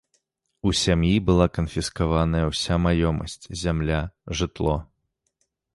[0.69, 4.01] У сям'і была канфіскаваная ўся маёмасць, зямля,
[4.41, 4.75] жытло.